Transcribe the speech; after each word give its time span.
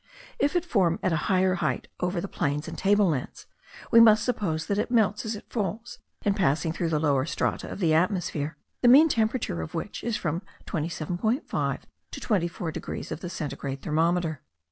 If 0.39 0.55
it 0.55 0.65
form 0.65 0.97
at 1.03 1.11
an 1.13 1.19
equal 1.25 1.57
height 1.57 1.87
over 1.99 2.19
plains 2.27 2.67
and 2.67 2.75
table 2.75 3.09
lands, 3.09 3.45
we 3.91 3.99
must 3.99 4.23
suppose 4.25 4.65
that 4.65 4.79
it 4.79 4.89
melts 4.89 5.25
as 5.25 5.35
it 5.35 5.45
falls, 5.53 5.99
in 6.23 6.33
passing 6.33 6.71
through 6.73 6.89
the 6.89 6.97
lowest 6.99 7.33
strata 7.33 7.69
of 7.69 7.77
the 7.77 7.93
atmosphere, 7.93 8.57
the 8.81 8.87
mean 8.87 9.09
temperature 9.09 9.61
of 9.61 9.75
which 9.75 10.03
is 10.03 10.17
from 10.17 10.41
27.5 10.65 11.81
to 12.13 12.19
24 12.19 12.71
degrees 12.71 13.11
of 13.11 13.19
the 13.19 13.29
centigrade 13.29 13.83
thermometer. 13.83 14.41